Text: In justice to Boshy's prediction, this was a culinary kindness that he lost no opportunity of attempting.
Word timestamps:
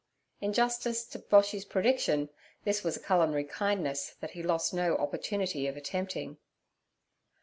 In 0.39 0.51
justice 0.51 1.05
to 1.09 1.19
Boshy's 1.19 1.63
prediction, 1.63 2.29
this 2.63 2.83
was 2.83 2.97
a 2.97 2.99
culinary 2.99 3.43
kindness 3.43 4.15
that 4.19 4.31
he 4.31 4.41
lost 4.41 4.73
no 4.73 4.95
opportunity 4.95 5.67
of 5.67 5.77
attempting. 5.77 6.37